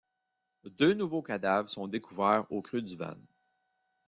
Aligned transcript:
Deux 0.79 0.95
nouveaux 0.95 1.21
cadavres 1.21 1.69
sont 1.69 1.87
découverts 1.87 2.51
au 2.51 2.63
Creux-du-Van. 2.63 3.17